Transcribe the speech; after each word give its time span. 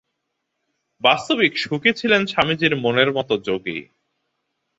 বাস্তবিক, 1.01 1.53
শুকই 1.57 1.93
ছিলেন 1.93 2.21
স্বামীজীর 2.25 2.73
মনের 2.75 3.09
মত 3.13 3.29
যোগী। 3.45 3.79